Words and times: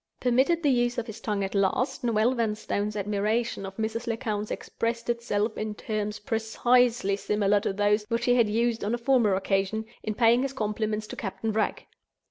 Permitted 0.19 0.63
the 0.63 0.71
use 0.71 0.97
of 0.97 1.05
his 1.05 1.21
tongue 1.21 1.43
at 1.43 1.53
last, 1.53 2.03
Noel 2.03 2.33
Vanstone's 2.33 2.95
admiration 2.95 3.67
of 3.67 3.77
Mrs. 3.77 4.07
Lecount 4.07 4.49
expressed 4.49 5.11
itself 5.11 5.55
in 5.59 5.75
terms 5.75 6.17
precisely 6.17 7.15
similar 7.15 7.59
to 7.59 7.71
those 7.71 8.05
which 8.09 8.25
he 8.25 8.33
had 8.33 8.49
used 8.49 8.83
on 8.83 8.95
a 8.95 8.97
former 8.97 9.35
occasion, 9.35 9.85
in 10.01 10.15
paying 10.15 10.41
his 10.41 10.53
compliments 10.53 11.05
to 11.05 11.15
Captain 11.15 11.51
Wragge. 11.53 11.85